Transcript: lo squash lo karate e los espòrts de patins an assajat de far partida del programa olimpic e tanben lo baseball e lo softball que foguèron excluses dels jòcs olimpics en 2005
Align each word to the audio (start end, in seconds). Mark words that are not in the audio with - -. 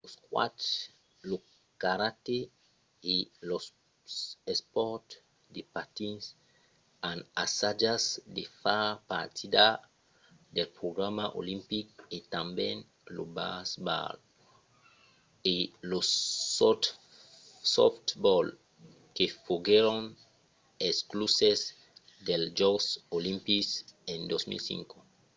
lo 0.05 0.09
squash 0.17 0.67
lo 1.29 1.37
karate 1.81 2.39
e 3.13 3.15
los 3.49 3.65
espòrts 4.53 5.15
de 5.53 5.61
patins 5.75 6.23
an 7.09 7.19
assajat 7.43 8.03
de 8.35 8.43
far 8.61 8.89
partida 9.11 9.67
del 10.55 10.69
programa 10.79 11.25
olimpic 11.41 11.87
e 12.15 12.17
tanben 12.33 12.77
lo 13.15 13.23
baseball 13.37 14.15
e 15.55 15.55
lo 15.89 15.99
softball 17.75 18.47
que 19.15 19.25
foguèron 19.45 20.01
excluses 20.89 21.59
dels 22.27 22.47
jòcs 22.59 22.87
olimpics 23.17 23.71
en 24.13 24.19
2005 24.31 24.97